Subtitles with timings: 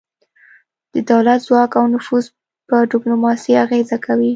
[0.93, 2.25] د دولت ځواک او نفوذ
[2.69, 4.29] په ډیپلوماسي اغیزه کوي